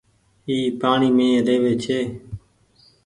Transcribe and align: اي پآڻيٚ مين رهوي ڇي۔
اي 0.47 0.57
پآڻيٚ 0.79 1.15
مين 1.17 1.33
رهوي 1.47 1.73
ڇي۔ 1.83 1.99